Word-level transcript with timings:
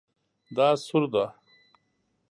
دا 0.55 0.67
سور 0.85 1.03
ده 1.13 1.25